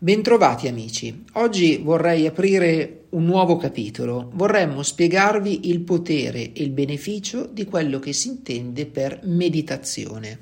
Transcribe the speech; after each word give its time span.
Bentrovati 0.00 0.68
amici, 0.68 1.24
oggi 1.32 1.78
vorrei 1.78 2.24
aprire 2.28 3.06
un 3.08 3.24
nuovo 3.24 3.56
capitolo, 3.56 4.30
vorremmo 4.34 4.84
spiegarvi 4.84 5.70
il 5.70 5.80
potere 5.80 6.52
e 6.52 6.62
il 6.62 6.70
beneficio 6.70 7.48
di 7.52 7.64
quello 7.64 7.98
che 7.98 8.12
si 8.12 8.28
intende 8.28 8.86
per 8.86 9.18
meditazione. 9.24 10.38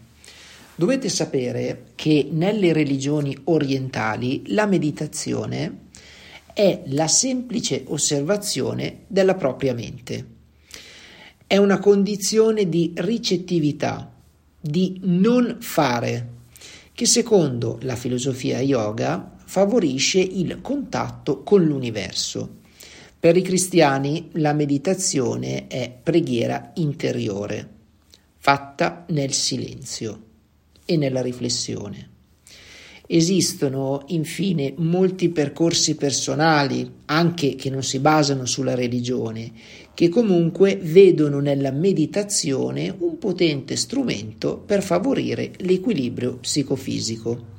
Dovete 0.74 1.08
sapere 1.08 1.86
che 1.94 2.28
nelle 2.30 2.74
religioni 2.74 3.34
orientali 3.44 4.42
la 4.48 4.66
meditazione 4.66 5.84
è 6.52 6.82
la 6.88 7.08
semplice 7.08 7.84
osservazione 7.86 9.04
della 9.06 9.36
propria 9.36 9.72
mente. 9.72 10.26
È 11.46 11.56
una 11.56 11.78
condizione 11.78 12.68
di 12.68 12.92
ricettività, 12.94 14.12
di 14.60 15.00
non 15.04 15.56
fare, 15.60 16.34
che 16.92 17.06
secondo 17.06 17.78
la 17.80 17.96
filosofia 17.96 18.60
yoga 18.60 19.30
favorisce 19.46 20.20
il 20.20 20.60
contatto 20.60 21.42
con 21.42 21.64
l'universo. 21.64 22.58
Per 23.18 23.36
i 23.36 23.42
cristiani 23.42 24.28
la 24.32 24.52
meditazione 24.52 25.66
è 25.68 25.90
preghiera 26.02 26.72
interiore, 26.74 27.68
fatta 28.36 29.06
nel 29.08 29.32
silenzio 29.32 30.22
e 30.84 30.96
nella 30.96 31.22
riflessione. 31.22 32.10
Esistono 33.08 34.02
infine 34.08 34.74
molti 34.78 35.28
percorsi 35.28 35.94
personali, 35.94 36.90
anche 37.06 37.54
che 37.54 37.70
non 37.70 37.84
si 37.84 38.00
basano 38.00 38.46
sulla 38.46 38.74
religione, 38.74 39.52
che 39.94 40.08
comunque 40.08 40.76
vedono 40.82 41.38
nella 41.38 41.70
meditazione 41.70 42.94
un 42.98 43.16
potente 43.18 43.76
strumento 43.76 44.58
per 44.58 44.82
favorire 44.82 45.52
l'equilibrio 45.58 46.38
psicofisico. 46.38 47.54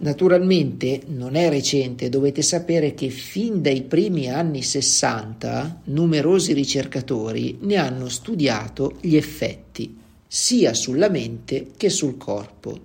Naturalmente 0.00 1.02
non 1.08 1.34
è 1.34 1.48
recente, 1.48 2.08
dovete 2.08 2.40
sapere 2.40 2.94
che 2.94 3.08
fin 3.08 3.60
dai 3.60 3.82
primi 3.82 4.30
anni 4.30 4.62
60 4.62 5.80
numerosi 5.86 6.52
ricercatori 6.52 7.58
ne 7.62 7.76
hanno 7.76 8.08
studiato 8.08 8.98
gli 9.00 9.16
effetti 9.16 9.96
sia 10.24 10.72
sulla 10.72 11.08
mente 11.08 11.70
che 11.76 11.88
sul 11.88 12.16
corpo. 12.16 12.82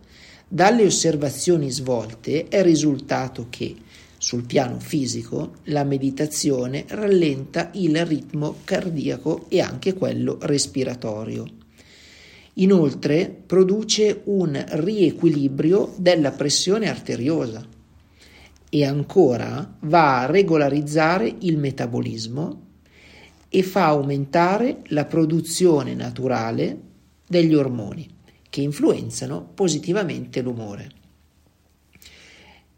Dalle 0.48 0.86
osservazioni 0.86 1.70
svolte 1.70 2.48
è 2.48 2.64
risultato 2.64 3.46
che 3.50 3.76
sul 4.18 4.46
piano 4.46 4.80
fisico 4.80 5.58
la 5.66 5.84
meditazione 5.84 6.86
rallenta 6.88 7.70
il 7.74 8.04
ritmo 8.08 8.56
cardiaco 8.64 9.46
e 9.50 9.60
anche 9.60 9.94
quello 9.94 10.38
respiratorio 10.42 11.62
Inoltre 12.56 13.30
produce 13.46 14.22
un 14.26 14.64
riequilibrio 14.68 15.94
della 15.98 16.32
pressione 16.32 16.88
arteriosa 16.88 17.66
e 18.70 18.86
ancora 18.86 19.78
va 19.82 20.22
a 20.22 20.26
regolarizzare 20.26 21.36
il 21.40 21.58
metabolismo 21.58 22.62
e 23.50 23.64
fa 23.64 23.86
aumentare 23.86 24.82
la 24.88 25.06
produzione 25.06 25.94
naturale 25.96 26.80
degli 27.28 27.56
ormoni 27.56 28.08
che 28.50 28.62
influenzano 28.62 29.50
positivamente 29.54 30.42
l'umore. 30.42 30.92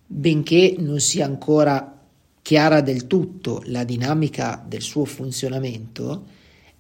Benché 0.08 0.76
non 0.78 1.00
sia 1.00 1.26
ancora 1.26 2.00
chiara 2.42 2.82
del 2.82 3.08
tutto 3.08 3.62
la 3.66 3.84
dinamica 3.84 4.64
del 4.66 4.82
suo 4.82 5.04
funzionamento, 5.04 6.26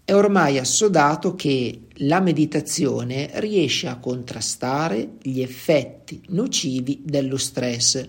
è 0.06 0.14
ormai 0.14 0.60
assodato 0.60 1.34
che 1.34 1.88
la 2.00 2.20
meditazione 2.20 3.32
riesce 3.40 3.88
a 3.88 3.98
contrastare 3.98 5.14
gli 5.20 5.42
effetti 5.42 6.22
nocivi 6.28 7.02
dello 7.04 7.38
stress, 7.38 8.08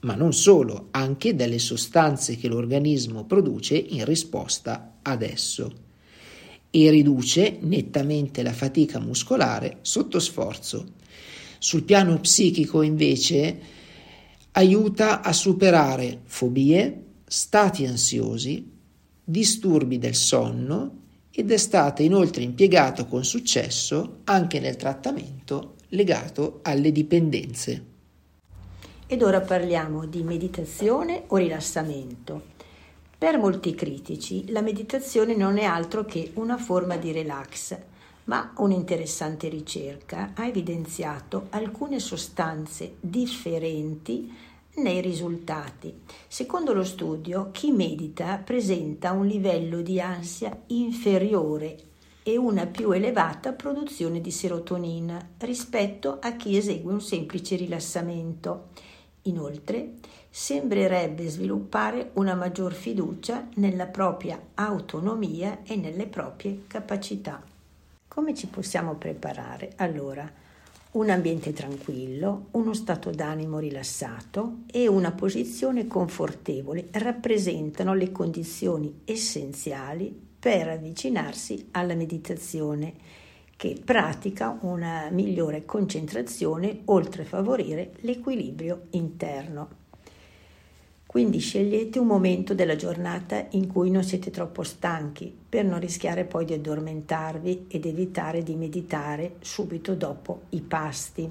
ma 0.00 0.16
non 0.16 0.32
solo, 0.32 0.88
anche 0.90 1.36
delle 1.36 1.60
sostanze 1.60 2.36
che 2.36 2.48
l'organismo 2.48 3.24
produce 3.24 3.76
in 3.76 4.04
risposta 4.04 4.96
ad 5.00 5.22
esso, 5.22 5.72
e 6.68 6.90
riduce 6.90 7.58
nettamente 7.60 8.42
la 8.42 8.52
fatica 8.52 8.98
muscolare 8.98 9.78
sotto 9.82 10.18
sforzo. 10.18 10.94
Sul 11.58 11.84
piano 11.84 12.18
psichico, 12.18 12.82
invece, 12.82 13.60
aiuta 14.50 15.22
a 15.22 15.32
superare 15.32 16.22
fobie, 16.24 17.04
stati 17.24 17.86
ansiosi, 17.86 18.68
disturbi 19.22 19.98
del 19.98 20.16
sonno 20.16 21.01
ed 21.34 21.50
è 21.50 21.56
stata 21.56 22.02
inoltre 22.02 22.42
impiegata 22.42 23.06
con 23.06 23.24
successo 23.24 24.20
anche 24.24 24.60
nel 24.60 24.76
trattamento 24.76 25.76
legato 25.88 26.60
alle 26.62 26.92
dipendenze. 26.92 27.84
Ed 29.06 29.22
ora 29.22 29.40
parliamo 29.40 30.06
di 30.06 30.22
meditazione 30.22 31.24
o 31.28 31.36
rilassamento. 31.36 32.50
Per 33.18 33.38
molti 33.38 33.74
critici 33.74 34.50
la 34.50 34.62
meditazione 34.62 35.36
non 35.36 35.58
è 35.58 35.64
altro 35.64 36.04
che 36.04 36.30
una 36.34 36.56
forma 36.56 36.96
di 36.96 37.12
relax, 37.12 37.76
ma 38.24 38.52
un'interessante 38.56 39.48
ricerca 39.48 40.32
ha 40.34 40.46
evidenziato 40.46 41.46
alcune 41.50 41.98
sostanze 41.98 42.94
differenti 43.00 44.32
nei 44.76 45.00
risultati. 45.00 46.02
Secondo 46.28 46.72
lo 46.72 46.84
studio, 46.84 47.50
chi 47.52 47.70
medita 47.70 48.38
presenta 48.38 49.12
un 49.12 49.26
livello 49.26 49.82
di 49.82 50.00
ansia 50.00 50.56
inferiore 50.68 51.90
e 52.22 52.36
una 52.36 52.66
più 52.66 52.92
elevata 52.92 53.52
produzione 53.52 54.20
di 54.20 54.30
serotonina 54.30 55.30
rispetto 55.38 56.18
a 56.20 56.32
chi 56.36 56.56
esegue 56.56 56.92
un 56.92 57.00
semplice 57.00 57.56
rilassamento. 57.56 58.68
Inoltre, 59.22 59.94
sembrerebbe 60.30 61.28
sviluppare 61.28 62.10
una 62.14 62.34
maggior 62.34 62.72
fiducia 62.72 63.48
nella 63.56 63.86
propria 63.86 64.40
autonomia 64.54 65.60
e 65.64 65.76
nelle 65.76 66.06
proprie 66.06 66.62
capacità. 66.66 67.42
Come 68.08 68.34
ci 68.34 68.46
possiamo 68.46 68.94
preparare? 68.94 69.72
Allora, 69.76 70.30
un 70.92 71.08
ambiente 71.08 71.54
tranquillo, 71.54 72.48
uno 72.52 72.74
stato 72.74 73.10
d'animo 73.10 73.58
rilassato 73.58 74.58
e 74.70 74.88
una 74.88 75.12
posizione 75.12 75.86
confortevole 75.86 76.88
rappresentano 76.92 77.94
le 77.94 78.12
condizioni 78.12 79.00
essenziali 79.04 80.14
per 80.38 80.68
avvicinarsi 80.68 81.68
alla 81.70 81.94
meditazione 81.94 82.92
che 83.56 83.80
pratica 83.82 84.58
una 84.62 85.08
migliore 85.10 85.64
concentrazione 85.64 86.80
oltre 86.86 87.22
a 87.22 87.26
favorire 87.26 87.92
l'equilibrio 88.00 88.88
interno. 88.90 89.81
Quindi 91.12 91.40
scegliete 91.40 91.98
un 91.98 92.06
momento 92.06 92.54
della 92.54 92.74
giornata 92.74 93.48
in 93.50 93.66
cui 93.66 93.90
non 93.90 94.02
siete 94.02 94.30
troppo 94.30 94.62
stanchi 94.62 95.30
per 95.46 95.62
non 95.62 95.78
rischiare 95.78 96.24
poi 96.24 96.46
di 96.46 96.54
addormentarvi 96.54 97.66
ed 97.68 97.84
evitare 97.84 98.42
di 98.42 98.54
meditare 98.54 99.34
subito 99.40 99.94
dopo 99.94 100.44
i 100.50 100.62
pasti. 100.62 101.30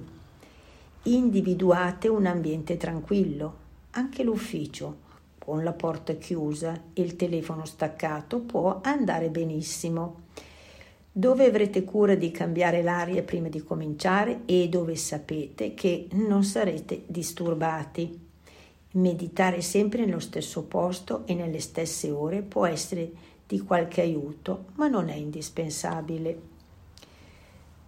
Individuate 1.02 2.08
un 2.10 2.28
ambiente 2.28 2.78
tranquillo, 2.78 3.56
anche 3.94 4.22
l'ufficio, 4.22 4.98
con 5.40 5.64
la 5.64 5.74
porta 5.74 6.14
chiusa 6.14 6.80
e 6.94 7.02
il 7.02 7.16
telefono 7.16 7.66
staccato 7.66 8.40
può 8.42 8.82
andare 8.84 9.32
benissimo. 9.32 10.26
Dove 11.12 11.46
avrete 11.46 11.84
cura 11.84 12.14
di 12.14 12.30
cambiare 12.30 12.84
l'aria 12.84 13.24
prima 13.24 13.50
di 13.50 13.64
cominciare 13.64 14.42
e 14.46 14.70
dove 14.70 14.96
sapete 14.96 15.74
che 15.74 16.08
non 16.12 16.44
sarete 16.44 17.02
disturbati. 17.08 18.21
Meditare 18.94 19.62
sempre 19.62 20.06
nello 20.06 20.20
stesso 20.20 20.64
posto 20.64 21.26
e 21.26 21.34
nelle 21.34 21.62
stesse 21.62 22.12
ore 22.12 22.42
può 22.42 22.66
essere 22.66 23.10
di 23.48 23.60
qualche 23.60 24.02
aiuto, 24.02 24.66
ma 24.76 24.88
non 24.88 25.08
è 25.08 25.16
indispensabile. 25.16 26.50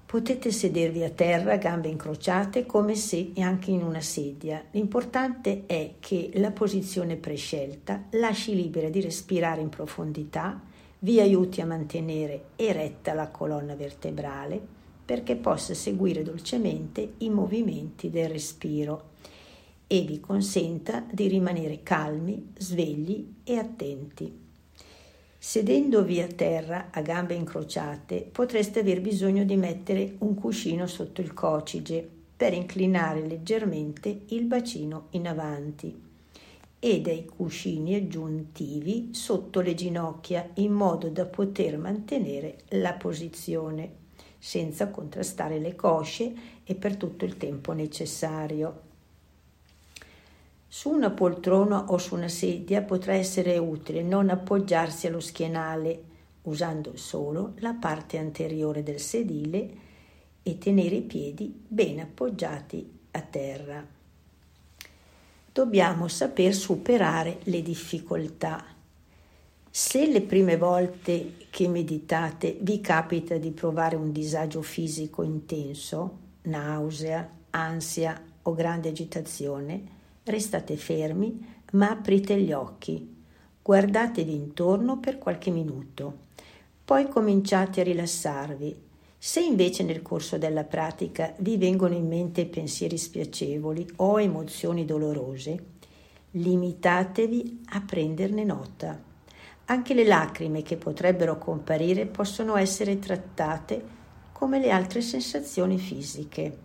Potete 0.05 0.51
sedervi 0.51 1.03
a 1.03 1.09
terra, 1.09 1.57
gambe 1.57 1.89
incrociate, 1.89 2.65
come 2.65 2.95
se 2.95 3.31
anche 3.39 3.71
in 3.71 3.81
una 3.81 3.99
sedia. 3.99 4.63
L'importante 4.71 5.63
è 5.65 5.95
che 5.99 6.31
la 6.35 6.51
posizione 6.51 7.15
prescelta 7.17 8.03
lasci 8.11 8.55
libera 8.55 8.89
di 8.89 9.01
respirare 9.01 9.59
in 9.59 9.69
profondità, 9.69 10.61
vi 10.99 11.19
aiuti 11.19 11.59
a 11.59 11.65
mantenere 11.65 12.43
eretta 12.55 13.13
la 13.13 13.27
colonna 13.27 13.75
vertebrale 13.75 14.61
perché 15.03 15.35
possa 15.35 15.73
seguire 15.73 16.23
dolcemente 16.23 17.15
i 17.17 17.29
movimenti 17.29 18.09
del 18.09 18.29
respiro 18.29 19.11
e 19.87 20.01
vi 20.01 20.19
consenta 20.19 21.05
di 21.11 21.27
rimanere 21.27 21.83
calmi, 21.83 22.53
svegli 22.57 23.33
e 23.43 23.57
attenti. 23.57 24.41
Sedendovi 25.37 26.21
a 26.21 26.27
terra 26.27 26.87
a 26.91 27.01
gambe 27.01 27.33
incrociate 27.33 28.27
potreste 28.31 28.79
aver 28.79 29.01
bisogno 29.01 29.43
di 29.43 29.57
mettere 29.57 30.15
un 30.19 30.35
cuscino 30.35 30.87
sotto 30.87 31.19
il 31.21 31.33
cocige 31.33 32.07
per 32.35 32.53
inclinare 32.53 33.25
leggermente 33.27 34.21
il 34.27 34.45
bacino 34.45 35.07
in 35.11 35.27
avanti 35.27 36.01
e 36.79 37.01
dei 37.01 37.25
cuscini 37.25 37.95
aggiuntivi 37.95 39.09
sotto 39.13 39.61
le 39.61 39.73
ginocchia 39.73 40.49
in 40.55 40.71
modo 40.73 41.09
da 41.09 41.25
poter 41.25 41.77
mantenere 41.77 42.63
la 42.69 42.93
posizione 42.93 44.01
senza 44.37 44.89
contrastare 44.89 45.59
le 45.59 45.75
cosce 45.75 46.33
e 46.65 46.75
per 46.75 46.97
tutto 46.97 47.23
il 47.23 47.37
tempo 47.37 47.71
necessario. 47.71 48.91
Su 50.75 50.89
una 50.89 51.11
poltrona 51.11 51.91
o 51.91 51.99
su 51.99 52.15
una 52.15 52.27
sedia 52.27 52.81
potrà 52.81 53.13
essere 53.13 53.59
utile 53.59 54.01
non 54.01 54.31
appoggiarsi 54.31 55.05
allo 55.05 55.19
schienale 55.19 56.03
usando 56.41 56.97
solo 56.97 57.53
la 57.57 57.73
parte 57.75 58.17
anteriore 58.17 58.81
del 58.81 58.99
sedile 58.99 59.69
e 60.41 60.57
tenere 60.57 60.95
i 60.95 61.01
piedi 61.03 61.63
ben 61.67 61.99
appoggiati 61.99 62.91
a 63.11 63.21
terra. 63.21 63.85
Dobbiamo 65.51 66.07
saper 66.07 66.55
superare 66.55 67.41
le 67.43 67.61
difficoltà. 67.61 68.65
Se 69.69 70.07
le 70.07 70.21
prime 70.23 70.57
volte 70.57 71.35
che 71.51 71.67
meditate 71.67 72.57
vi 72.61 72.81
capita 72.81 73.37
di 73.37 73.51
provare 73.51 73.95
un 73.95 74.11
disagio 74.11 74.63
fisico 74.63 75.21
intenso, 75.21 76.17
nausea, 76.41 77.29
ansia 77.51 78.19
o 78.41 78.55
grande 78.55 78.89
agitazione, 78.89 80.01
restate 80.23 80.77
fermi 80.77 81.51
ma 81.73 81.89
aprite 81.89 82.39
gli 82.39 82.51
occhi, 82.51 83.15
guardatevi 83.61 84.33
intorno 84.33 84.99
per 84.99 85.17
qualche 85.17 85.49
minuto, 85.49 86.17
poi 86.85 87.07
cominciate 87.07 87.81
a 87.81 87.83
rilassarvi. 87.83 88.91
Se 89.17 89.39
invece 89.39 89.83
nel 89.83 90.01
corso 90.01 90.37
della 90.37 90.65
pratica 90.65 91.33
vi 91.39 91.57
vengono 91.57 91.95
in 91.95 92.07
mente 92.07 92.45
pensieri 92.45 92.97
spiacevoli 92.97 93.87
o 93.97 94.19
emozioni 94.19 94.85
dolorose, 94.85 95.63
limitatevi 96.31 97.61
a 97.69 97.81
prenderne 97.81 98.43
nota. 98.43 99.01
Anche 99.65 99.93
le 99.93 100.03
lacrime 100.03 100.61
che 100.61 100.75
potrebbero 100.75 101.37
comparire 101.37 102.05
possono 102.05 102.57
essere 102.57 102.99
trattate 102.99 103.81
come 104.33 104.59
le 104.59 104.71
altre 104.71 105.01
sensazioni 105.01 105.77
fisiche. 105.77 106.57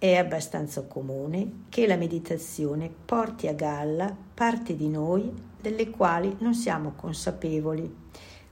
È 0.00 0.16
abbastanza 0.16 0.84
comune 0.84 1.64
che 1.68 1.86
la 1.86 1.96
meditazione 1.96 2.90
porti 3.04 3.48
a 3.48 3.52
galla 3.52 4.16
parti 4.32 4.74
di 4.74 4.88
noi 4.88 5.30
delle 5.60 5.90
quali 5.90 6.36
non 6.38 6.54
siamo 6.54 6.94
consapevoli. 6.96 7.94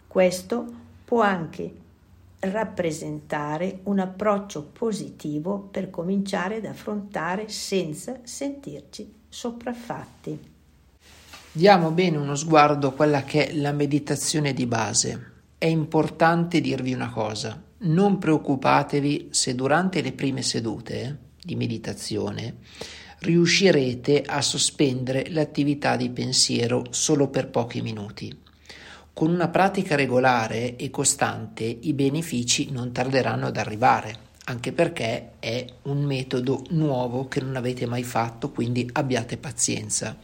Questo 0.07 0.67
può 1.07 1.23
anche 1.23 1.75
rappresentare 2.41 3.81
un 3.85 3.99
approccio 3.99 4.63
positivo 4.63 5.57
per 5.71 5.89
cominciare 5.89 6.57
ad 6.57 6.67
affrontare 6.67 7.49
senza 7.49 8.21
sentirci 8.25 9.11
sopraffatti. 9.31 10.39
Diamo 11.51 11.93
bene 11.93 12.19
uno 12.19 12.35
sguardo 12.35 12.89
a 12.89 12.93
quella 12.93 13.23
che 13.23 13.49
è 13.49 13.55
la 13.55 13.73
meditazione 13.73 14.53
di 14.53 14.67
base. 14.67 15.33
È 15.57 15.65
importante 15.65 16.61
dirvi 16.61 16.93
una 16.93 17.09
cosa, 17.09 17.59
non 17.79 18.19
preoccupatevi 18.19 19.29
se 19.31 19.55
durante 19.55 20.03
le 20.03 20.13
prime 20.13 20.43
sedute 20.43 21.25
di 21.49 21.57
meditazione, 21.57 22.57
riuscirete 23.21 24.21
a 24.21 24.43
sospendere 24.43 25.31
l'attività 25.31 25.97
di 25.97 26.11
pensiero 26.11 26.85
solo 26.91 27.29
per 27.29 27.49
pochi 27.49 27.81
minuti. 27.81 28.39
Con 29.15 29.31
una 29.31 29.49
pratica 29.49 29.97
regolare 29.97 30.77
e 30.77 30.91
costante 30.91 31.65
i 31.65 31.95
benefici 31.95 32.71
non 32.71 32.93
tarderanno 32.93 33.47
ad 33.47 33.57
arrivare, 33.57 34.27
anche 34.45 34.73
perché 34.73 35.33
è 35.39 35.65
un 35.85 36.05
metodo 36.05 36.65
nuovo 36.69 37.29
che 37.29 37.41
non 37.41 37.57
avete 37.57 37.87
mai 37.87 38.05
fatto, 38.05 38.51
quindi 38.51 38.87
abbiate 38.93 39.39
pazienza. 39.39 40.17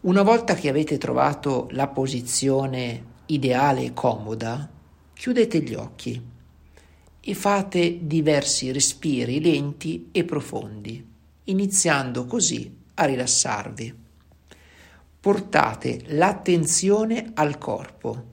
Una 0.00 0.22
volta 0.22 0.54
che 0.54 0.68
avete 0.68 0.98
trovato 0.98 1.66
la 1.70 1.88
posizione 1.88 3.04
ideale 3.26 3.84
e 3.84 3.94
comoda, 3.94 4.68
chiudete 5.14 5.60
gli 5.62 5.74
occhi 5.74 6.38
e 7.30 7.34
fate 7.34 8.00
diversi 8.02 8.72
respiri 8.72 9.40
lenti 9.40 10.08
e 10.10 10.24
profondi, 10.24 11.06
iniziando 11.44 12.26
così 12.26 12.76
a 12.94 13.04
rilassarvi. 13.04 13.94
Portate 15.20 16.02
l'attenzione 16.06 17.30
al 17.34 17.56
corpo, 17.56 18.24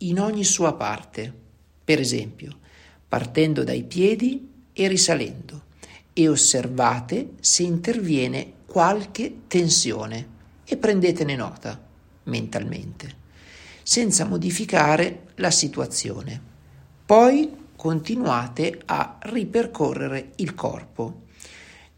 in 0.00 0.20
ogni 0.20 0.44
sua 0.44 0.74
parte, 0.74 1.32
per 1.82 1.98
esempio, 1.98 2.58
partendo 3.08 3.64
dai 3.64 3.84
piedi 3.84 4.46
e 4.74 4.86
risalendo, 4.86 5.62
e 6.12 6.28
osservate 6.28 7.36
se 7.40 7.62
interviene 7.62 8.52
qualche 8.66 9.44
tensione 9.46 10.28
e 10.66 10.76
prendetene 10.76 11.36
nota 11.36 11.82
mentalmente, 12.24 13.14
senza 13.82 14.26
modificare 14.26 15.28
la 15.36 15.50
situazione. 15.50 16.38
Poi 17.06 17.64
continuate 17.86 18.82
a 18.86 19.16
ripercorrere 19.22 20.32
il 20.38 20.56
corpo. 20.56 21.26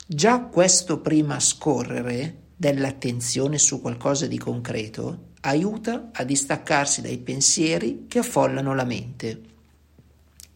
Già 0.06 0.42
questo 0.42 1.00
prima 1.00 1.40
scorrere 1.40 2.48
dell'attenzione 2.54 3.56
su 3.56 3.80
qualcosa 3.80 4.26
di 4.26 4.36
concreto 4.36 5.28
aiuta 5.40 6.10
a 6.12 6.24
distaccarsi 6.24 7.00
dai 7.00 7.16
pensieri 7.16 8.04
che 8.06 8.18
affollano 8.18 8.74
la 8.74 8.84
mente. 8.84 9.40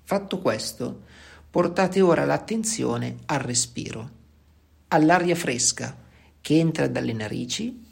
Fatto 0.02 0.38
questo, 0.38 1.04
portate 1.48 2.02
ora 2.02 2.26
l'attenzione 2.26 3.16
al 3.24 3.40
respiro, 3.40 4.10
all'aria 4.88 5.34
fresca 5.34 5.96
che 6.42 6.58
entra 6.58 6.88
dalle 6.88 7.14
narici 7.14 7.82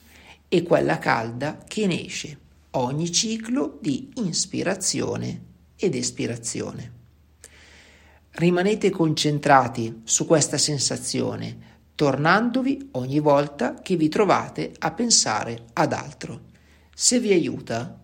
e 0.46 0.62
quella 0.62 0.98
calda 0.98 1.56
che 1.66 1.86
ne 1.86 2.04
esce, 2.04 2.38
ogni 2.72 3.10
ciclo 3.10 3.78
di 3.80 4.10
inspirazione 4.16 5.40
ed 5.76 5.94
espirazione. 5.94 6.98
Rimanete 8.32 8.90
concentrati 8.90 10.02
su 10.04 10.24
questa 10.24 10.56
sensazione, 10.56 11.58
tornandovi 11.94 12.90
ogni 12.92 13.18
volta 13.18 13.74
che 13.74 13.96
vi 13.96 14.08
trovate 14.08 14.72
a 14.78 14.92
pensare 14.92 15.64
ad 15.74 15.92
altro. 15.92 16.42
Se 16.94 17.18
vi 17.18 17.32
aiuta, 17.32 17.98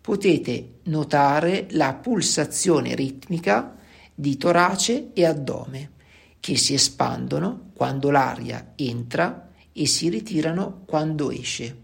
potete 0.00 0.78
notare 0.84 1.66
la 1.70 1.94
pulsazione 1.94 2.94
ritmica 2.94 3.76
di 4.14 4.36
torace 4.36 5.10
e 5.12 5.26
addome 5.26 5.90
che 6.38 6.56
si 6.56 6.74
espandono 6.74 7.70
quando 7.74 8.10
l'aria 8.10 8.72
entra 8.76 9.50
e 9.72 9.86
si 9.86 10.08
ritirano 10.08 10.82
quando 10.86 11.30
esce. 11.30 11.76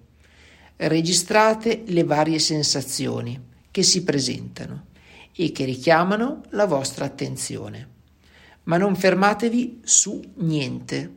Registrate 0.76 1.82
le 1.86 2.04
varie 2.04 2.38
sensazioni 2.38 3.40
che 3.70 3.82
si 3.82 4.04
presentano 4.04 4.86
e 5.40 5.52
che 5.52 5.64
richiamano 5.64 6.42
la 6.50 6.66
vostra 6.66 7.04
attenzione. 7.04 7.96
Ma 8.64 8.76
non 8.76 8.96
fermatevi 8.96 9.82
su 9.84 10.20
niente. 10.38 11.14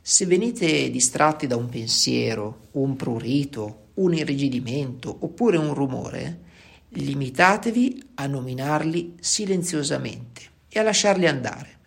Se 0.00 0.26
venite 0.26 0.88
distratti 0.90 1.48
da 1.48 1.56
un 1.56 1.68
pensiero, 1.68 2.68
un 2.72 2.94
prurito, 2.94 3.88
un 3.94 4.14
irrigidimento 4.14 5.14
oppure 5.20 5.56
un 5.56 5.74
rumore, 5.74 6.42
limitatevi 6.90 8.10
a 8.14 8.28
nominarli 8.28 9.16
silenziosamente 9.18 10.42
e 10.68 10.78
a 10.78 10.84
lasciarli 10.84 11.26
andare, 11.26 11.78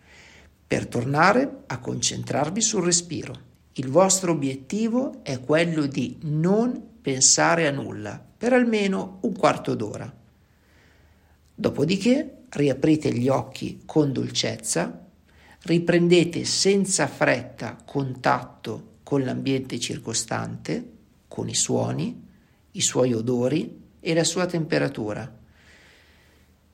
per 0.66 0.86
tornare 0.86 1.62
a 1.66 1.78
concentrarvi 1.78 2.60
sul 2.60 2.84
respiro. 2.84 3.50
Il 3.72 3.88
vostro 3.88 4.32
obiettivo 4.32 5.20
è 5.22 5.40
quello 5.40 5.86
di 5.86 6.18
non 6.24 6.98
pensare 7.00 7.66
a 7.66 7.70
nulla 7.70 8.22
per 8.36 8.52
almeno 8.52 9.18
un 9.22 9.34
quarto 9.34 9.74
d'ora. 9.74 10.20
Dopodiché 11.62 12.46
riaprite 12.48 13.12
gli 13.12 13.28
occhi 13.28 13.82
con 13.86 14.12
dolcezza, 14.12 15.06
riprendete 15.60 16.44
senza 16.44 17.06
fretta 17.06 17.76
contatto 17.86 18.94
con 19.04 19.22
l'ambiente 19.22 19.78
circostante, 19.78 20.90
con 21.28 21.48
i 21.48 21.54
suoni, 21.54 22.20
i 22.72 22.80
suoi 22.80 23.12
odori 23.12 23.80
e 24.00 24.12
la 24.12 24.24
sua 24.24 24.46
temperatura. 24.46 25.32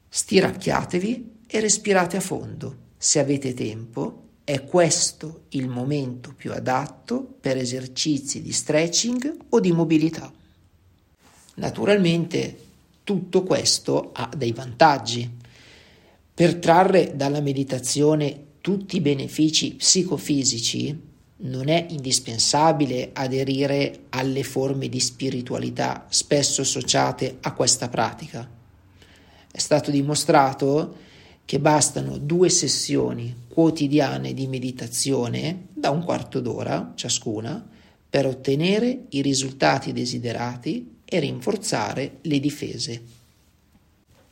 Stiracchiatevi 0.09 1.33
e 1.47 1.61
respirate 1.61 2.17
a 2.17 2.21
fondo. 2.21 2.77
Se 2.97 3.19
avete 3.19 3.53
tempo, 3.53 4.29
è 4.43 4.65
questo 4.65 5.43
il 5.51 5.69
momento 5.69 6.33
più 6.33 6.51
adatto 6.51 7.37
per 7.39 7.59
esercizi 7.59 8.41
di 8.41 8.53
stretching 8.53 9.37
o 9.51 9.61
di 9.61 9.71
mobilità. 9.71 10.33
Naturalmente 11.57 12.68
tutto 13.09 13.43
questo 13.43 14.11
ha 14.13 14.29
dei 14.37 14.53
vantaggi. 14.53 15.37
Per 16.35 16.57
trarre 16.57 17.17
dalla 17.17 17.41
meditazione 17.41 18.49
tutti 18.61 18.97
i 18.97 19.01
benefici 19.01 19.77
psicofisici 19.77 21.01
non 21.37 21.71
è 21.71 21.87
indispensabile 21.89 23.09
aderire 23.15 24.01
alle 24.11 24.43
forme 24.43 24.91
di 24.91 25.01
spiritualità 25.01 26.05
spesso 26.11 26.61
associate 26.61 27.39
a 27.41 27.55
questa 27.55 27.89
pratica. 27.89 28.47
È 29.51 29.59
stato 29.59 29.91
dimostrato 29.91 30.97
che 31.47 31.59
bastano 31.61 32.19
due 32.19 32.51
sessioni 32.51 33.35
quotidiane 33.49 34.35
di 34.35 34.47
meditazione 34.49 35.69
da 35.73 35.89
un 35.89 36.05
quarto 36.05 36.41
d'ora 36.41 36.93
ciascuna 36.95 37.67
per 38.11 38.27
ottenere 38.27 39.07
i 39.09 39.23
risultati 39.23 39.95
desiderati 39.95 40.97
e 41.09 41.19
rinforzare 41.21 42.19
le 42.23 42.39
difese. 42.39 43.03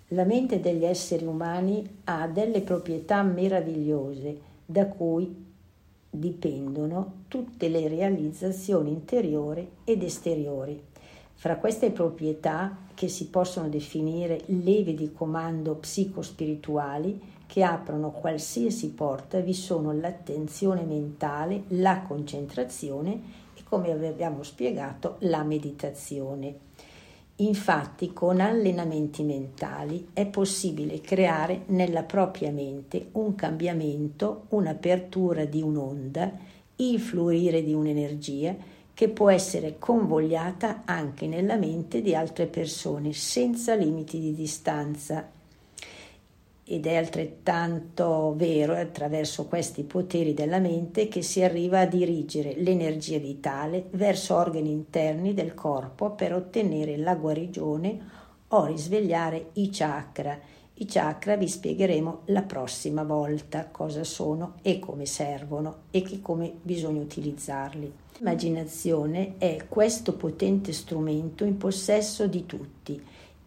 La 0.09 0.25
mente 0.25 0.61
degli 0.61 0.85
esseri 0.85 1.25
umani 1.25 2.00
ha 2.04 2.28
delle 2.28 2.61
proprietà 2.61 3.23
meravigliose 3.23 4.40
da 4.64 4.87
cui 4.87 5.45
dipendono 6.11 7.25
tutte 7.28 7.68
le 7.68 7.88
realizzazioni 7.88 8.90
interiori 8.90 9.68
ed 9.85 10.02
esteriori. 10.02 10.80
Fra 11.35 11.56
queste 11.56 11.90
proprietà, 11.90 12.85
che 12.95 13.09
si 13.09 13.28
possono 13.28 13.68
definire 13.68 14.42
leve 14.47 14.95
di 14.95 15.12
comando 15.12 15.75
psicospirituali, 15.75 17.35
che 17.47 17.62
aprono 17.62 18.11
qualsiasi 18.11 18.90
porta, 18.90 19.40
vi 19.40 19.54
sono 19.54 19.92
l'attenzione 19.92 20.83
mentale, 20.83 21.64
la 21.68 22.02
concentrazione 22.02 23.45
come 23.68 23.90
abbiamo 23.90 24.42
spiegato, 24.42 25.16
la 25.20 25.42
meditazione. 25.42 26.54
Infatti 27.37 28.12
con 28.12 28.40
allenamenti 28.40 29.23
mentali 29.23 30.08
è 30.12 30.25
possibile 30.26 31.00
creare 31.00 31.64
nella 31.66 32.02
propria 32.02 32.50
mente 32.50 33.08
un 33.12 33.35
cambiamento, 33.35 34.44
un'apertura 34.49 35.44
di 35.44 35.61
un'onda, 35.61 36.32
il 36.76 36.99
fluire 36.99 37.62
di 37.62 37.75
un'energia 37.75 38.54
che 38.94 39.08
può 39.11 39.28
essere 39.28 39.76
convogliata 39.78 40.82
anche 40.87 41.26
nella 41.26 41.56
mente 41.56 42.00
di 42.00 42.14
altre 42.14 42.46
persone 42.46 43.12
senza 43.12 43.75
limiti 43.75 44.18
di 44.18 44.35
distanza 44.35 45.28
ed 46.68 46.87
è 46.87 46.96
altrettanto 46.96 48.35
vero 48.37 48.75
attraverso 48.75 49.46
questi 49.46 49.85
poteri 49.85 50.35
della 50.35 50.58
mente 50.58 51.06
che 51.06 51.23
si 51.23 51.40
arriva 51.42 51.80
a 51.80 51.87
dirigere 51.87 52.54
l'energia 52.56 53.18
vitale 53.18 53.87
verso 53.92 54.35
organi 54.35 54.73
interni 54.73 55.32
del 55.32 55.54
corpo 55.54 56.11
per 56.11 56.35
ottenere 56.35 56.96
la 56.96 57.14
guarigione 57.14 57.99
o 58.49 58.64
risvegliare 58.64 59.50
i 59.54 59.70
chakra. 59.70 60.37
I 60.78 60.87
chakra 60.87 61.37
vi 61.37 61.46
spiegheremo 61.46 62.23
la 62.26 62.42
prossima 62.42 63.04
volta 63.04 63.68
cosa 63.70 64.02
sono 64.02 64.54
e 64.62 64.80
come 64.80 65.06
servono 65.06 65.82
e 65.92 66.20
come 66.20 66.52
bisogna 66.61 67.00
utilizzarli. 67.00 67.92
L'immaginazione 68.18 69.35
è 69.38 69.66
questo 69.68 70.14
potente 70.16 70.73
strumento 70.73 71.44
in 71.44 71.56
possesso 71.58 72.26
di 72.26 72.44
tutti 72.44 73.00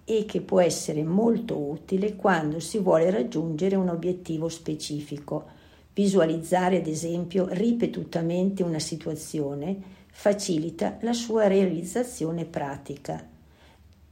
e 0.09 0.25
che 0.25 0.41
può 0.41 0.59
essere 0.59 1.03
molto 1.03 1.55
utile 1.55 2.15
quando 2.15 2.59
si 2.59 2.79
vuole 2.79 3.11
raggiungere 3.11 3.75
un 3.75 3.89
obiettivo 3.89 4.49
specifico. 4.49 5.45
Visualizzare, 5.93 6.77
ad 6.77 6.87
esempio, 6.87 7.45
ripetutamente 7.51 8.63
una 8.63 8.79
situazione 8.79 9.79
facilita 10.11 10.97
la 11.01 11.13
sua 11.13 11.45
realizzazione 11.45 12.45
pratica. 12.45 13.23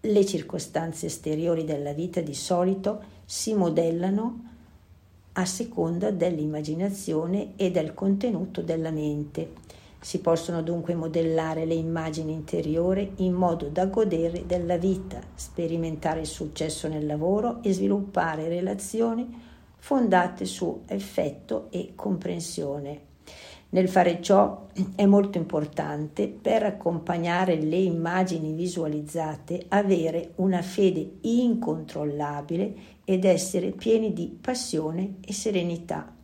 Le 0.01 0.25
circostanze 0.27 1.08
esteriori 1.08 1.63
della 1.63 1.94
vita 1.94 2.22
di 2.22 2.36
solito 2.36 3.01
si 3.25 3.56
modellano 3.56 4.44
a 5.34 5.46
seconda 5.46 6.12
dell'immaginazione 6.12 7.54
e 7.56 7.72
del 7.72 7.96
contenuto 7.96 8.62
della 8.62 8.92
mente 8.92 9.66
si 10.00 10.20
possono 10.20 10.62
dunque 10.62 10.96
modellare 10.96 11.66
le 11.66 11.74
immagini 11.74 12.32
interiori 12.32 13.13
in 13.18 13.34
modo 13.34 13.68
da 13.68 13.86
godere 13.88 14.46
della 14.46 14.77
vita, 14.77 15.20
sperimentare 15.34 16.22
il 16.22 16.27
successo 16.27 16.88
nel 16.88 17.06
lavoro 17.06 17.62
e 17.63 17.74
sviluppare 17.74 18.48
relazioni 18.48 19.46
fondate 19.77 20.46
su 20.46 20.84
effetto 20.88 21.68
e 21.70 21.94
comprensione. 21.96 23.06
Nel 23.70 23.89
fare 23.89 24.22
ciò 24.22 24.68
è 24.96 25.06
molto 25.06 25.38
importante 25.38 26.27
per 26.27 26.63
accompagnare 26.63 27.56
le 27.56 27.75
immagini 27.75 28.54
visualizzate 28.54 29.66
avere 29.68 30.32
una 30.36 30.62
fede 30.62 31.18
incontrollabile 31.22 32.74
ed 33.04 33.25
essere 33.25 33.72
pieni 33.72 34.13
di 34.13 34.38
passione 34.39 35.16
e 35.25 35.34
serenità. 35.34 36.17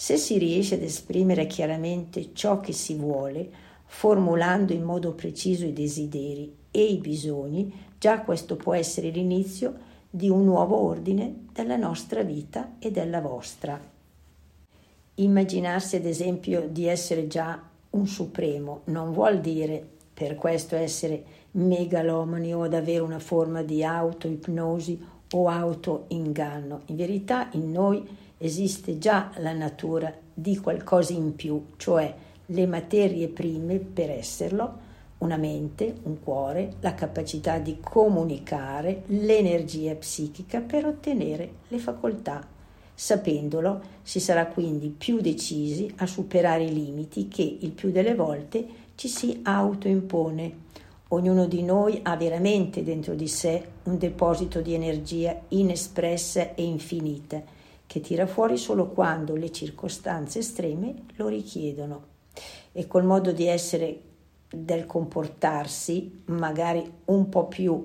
Se 0.00 0.16
si 0.16 0.38
riesce 0.38 0.76
ad 0.76 0.82
esprimere 0.82 1.48
chiaramente 1.48 2.32
ciò 2.32 2.60
che 2.60 2.72
si 2.72 2.94
vuole, 2.94 3.50
formulando 3.84 4.72
in 4.72 4.84
modo 4.84 5.12
preciso 5.12 5.64
i 5.64 5.72
desideri 5.72 6.54
e 6.70 6.84
i 6.84 6.98
bisogni, 6.98 7.74
già 7.98 8.20
questo 8.20 8.54
può 8.54 8.74
essere 8.74 9.08
l'inizio 9.08 9.74
di 10.08 10.28
un 10.28 10.44
nuovo 10.44 10.76
ordine 10.76 11.46
della 11.52 11.74
nostra 11.74 12.22
vita 12.22 12.76
e 12.78 12.92
della 12.92 13.20
vostra. 13.20 13.76
Immaginarsi 15.16 15.96
ad 15.96 16.04
esempio 16.04 16.68
di 16.68 16.86
essere 16.86 17.26
già 17.26 17.60
un 17.90 18.06
supremo 18.06 18.82
non 18.84 19.12
vuol 19.12 19.40
dire 19.40 19.84
per 20.14 20.36
questo 20.36 20.76
essere 20.76 21.24
megalomani 21.50 22.54
o 22.54 22.62
ad 22.62 22.74
avere 22.74 23.00
una 23.00 23.18
forma 23.18 23.62
di 23.62 23.82
autoipnosi 23.82 25.04
o 25.32 25.48
autoinganno. 25.48 26.82
In 26.86 26.94
verità 26.94 27.48
in 27.54 27.72
noi 27.72 28.26
esiste 28.38 28.98
già 28.98 29.30
la 29.38 29.52
natura 29.52 30.14
di 30.32 30.56
qualcosa 30.58 31.12
in 31.12 31.34
più, 31.34 31.66
cioè 31.76 32.14
le 32.46 32.66
materie 32.66 33.28
prime 33.28 33.78
per 33.78 34.10
esserlo, 34.10 34.86
una 35.18 35.36
mente, 35.36 35.96
un 36.04 36.22
cuore, 36.22 36.74
la 36.80 36.94
capacità 36.94 37.58
di 37.58 37.78
comunicare, 37.80 39.02
l'energia 39.06 39.94
psichica 39.94 40.60
per 40.60 40.86
ottenere 40.86 41.50
le 41.68 41.78
facoltà. 41.78 42.46
Sapendolo, 42.94 43.80
si 44.02 44.20
sarà 44.20 44.46
quindi 44.46 44.88
più 44.88 45.20
decisi 45.20 45.92
a 45.96 46.06
superare 46.06 46.64
i 46.64 46.72
limiti 46.72 47.28
che 47.28 47.58
il 47.60 47.70
più 47.70 47.90
delle 47.90 48.14
volte 48.14 48.66
ci 48.94 49.08
si 49.08 49.40
autoimpone. 49.42 50.66
Ognuno 51.08 51.46
di 51.46 51.62
noi 51.62 52.00
ha 52.02 52.16
veramente 52.16 52.82
dentro 52.82 53.14
di 53.14 53.28
sé 53.28 53.66
un 53.84 53.98
deposito 53.98 54.60
di 54.60 54.74
energia 54.74 55.40
inespressa 55.48 56.54
e 56.54 56.64
infinita 56.64 57.42
che 57.88 58.00
tira 58.00 58.26
fuori 58.26 58.58
solo 58.58 58.88
quando 58.88 59.34
le 59.34 59.50
circostanze 59.50 60.40
estreme 60.40 60.94
lo 61.16 61.26
richiedono. 61.26 62.16
E 62.70 62.86
col 62.86 63.04
modo 63.04 63.32
di 63.32 63.46
essere 63.46 64.00
del 64.50 64.84
comportarsi 64.84 66.22
magari 66.26 66.84
un 67.06 67.28
po' 67.30 67.46
più 67.46 67.82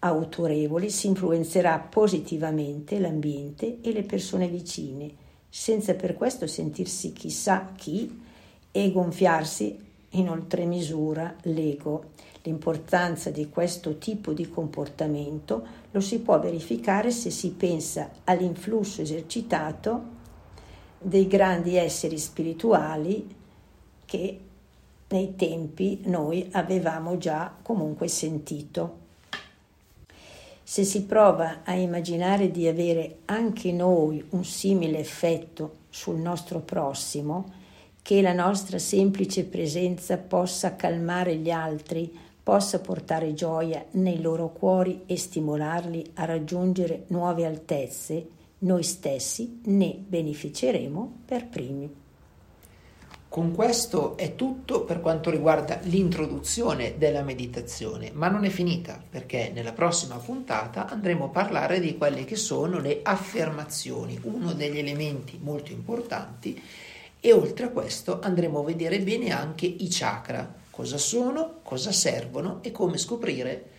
autorevoli 0.00 0.90
si 0.90 1.06
influenzerà 1.06 1.78
positivamente 1.78 2.98
l'ambiente 2.98 3.78
e 3.80 3.92
le 3.92 4.02
persone 4.02 4.48
vicine, 4.48 5.10
senza 5.48 5.94
per 5.94 6.16
questo 6.16 6.48
sentirsi 6.48 7.12
chissà 7.12 7.72
chi 7.76 8.20
e 8.72 8.90
gonfiarsi 8.90 9.78
in 10.18 10.30
oltremisura 10.30 11.34
l'ego. 11.42 12.14
L'importanza 12.42 13.30
di 13.30 13.48
questo 13.48 13.98
tipo 13.98 14.32
di 14.32 14.48
comportamento 14.48 15.66
lo 15.90 16.00
si 16.00 16.20
può 16.20 16.38
verificare 16.38 17.10
se 17.10 17.30
si 17.30 17.50
pensa 17.50 18.10
all'influsso 18.24 19.02
esercitato 19.02 20.14
dei 20.98 21.26
grandi 21.26 21.76
esseri 21.76 22.18
spirituali 22.18 23.34
che 24.04 24.40
nei 25.08 25.36
tempi 25.36 26.02
noi 26.04 26.48
avevamo 26.52 27.16
già 27.18 27.54
comunque 27.62 28.08
sentito. 28.08 29.04
Se 30.62 30.82
si 30.82 31.04
prova 31.04 31.62
a 31.64 31.74
immaginare 31.74 32.50
di 32.50 32.66
avere 32.66 33.18
anche 33.26 33.70
noi 33.70 34.24
un 34.30 34.44
simile 34.44 34.98
effetto 34.98 35.84
sul 35.90 36.16
nostro 36.16 36.58
prossimo, 36.58 37.52
che 38.06 38.22
la 38.22 38.32
nostra 38.32 38.78
semplice 38.78 39.42
presenza 39.42 40.16
possa 40.16 40.76
calmare 40.76 41.34
gli 41.34 41.50
altri, 41.50 42.08
possa 42.40 42.78
portare 42.78 43.34
gioia 43.34 43.84
nei 43.94 44.20
loro 44.20 44.52
cuori 44.52 45.02
e 45.06 45.16
stimolarli 45.16 46.12
a 46.14 46.24
raggiungere 46.24 47.06
nuove 47.08 47.44
altezze, 47.44 48.28
noi 48.58 48.84
stessi 48.84 49.60
ne 49.64 49.98
beneficeremo 50.06 51.22
per 51.24 51.48
primi. 51.48 51.94
Con 53.28 53.52
questo 53.52 54.16
è 54.16 54.36
tutto 54.36 54.84
per 54.84 55.00
quanto 55.00 55.28
riguarda 55.28 55.80
l'introduzione 55.82 56.98
della 56.98 57.22
meditazione, 57.22 58.12
ma 58.12 58.28
non 58.28 58.44
è 58.44 58.50
finita 58.50 59.02
perché 59.10 59.50
nella 59.52 59.72
prossima 59.72 60.14
puntata 60.14 60.88
andremo 60.88 61.24
a 61.24 61.30
parlare 61.30 61.80
di 61.80 61.96
quelle 61.96 62.24
che 62.24 62.36
sono 62.36 62.78
le 62.78 63.00
affermazioni, 63.02 64.16
uno 64.22 64.52
degli 64.52 64.78
elementi 64.78 65.40
molto 65.42 65.72
importanti 65.72 66.62
e 67.26 67.32
oltre 67.32 67.66
a 67.66 67.70
questo 67.70 68.20
andremo 68.20 68.60
a 68.60 68.64
vedere 68.64 69.00
bene 69.00 69.32
anche 69.32 69.66
i 69.66 69.88
chakra, 69.90 70.48
cosa 70.70 70.96
sono, 70.96 71.58
cosa 71.64 71.90
servono 71.90 72.62
e 72.62 72.70
come 72.70 72.98
scoprire 72.98 73.70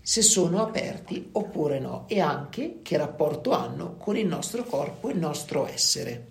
se 0.00 0.22
sono 0.22 0.62
aperti 0.62 1.30
oppure 1.32 1.80
no 1.80 2.04
e 2.06 2.20
anche 2.20 2.78
che 2.82 2.96
rapporto 2.96 3.50
hanno 3.50 3.96
con 3.96 4.16
il 4.16 4.28
nostro 4.28 4.62
corpo 4.62 5.08
e 5.08 5.14
il 5.14 5.18
nostro 5.18 5.66
essere. 5.66 6.26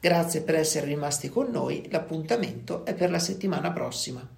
Grazie 0.00 0.40
per 0.40 0.56
essere 0.56 0.86
rimasti 0.86 1.28
con 1.28 1.52
noi, 1.52 1.86
l'appuntamento 1.88 2.84
è 2.84 2.92
per 2.94 3.12
la 3.12 3.20
settimana 3.20 3.70
prossima. 3.70 4.28